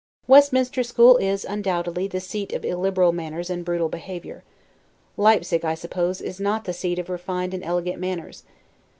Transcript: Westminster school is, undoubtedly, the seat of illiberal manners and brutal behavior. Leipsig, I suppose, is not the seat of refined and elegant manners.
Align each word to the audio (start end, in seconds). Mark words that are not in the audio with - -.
Westminster 0.25 0.81
school 0.81 1.15
is, 1.17 1.45
undoubtedly, 1.45 2.07
the 2.07 2.19
seat 2.19 2.53
of 2.53 2.65
illiberal 2.65 3.11
manners 3.11 3.51
and 3.51 3.63
brutal 3.63 3.87
behavior. 3.87 4.43
Leipsig, 5.15 5.63
I 5.63 5.75
suppose, 5.75 6.21
is 6.21 6.39
not 6.39 6.63
the 6.63 6.73
seat 6.73 6.97
of 6.97 7.07
refined 7.07 7.53
and 7.53 7.63
elegant 7.63 7.99
manners. 7.99 8.43